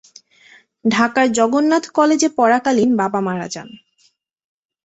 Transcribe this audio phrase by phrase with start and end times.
[0.85, 3.69] ঢাকার জগন্নাথ কলেজে পড়াকালীন বাবা মারা যান।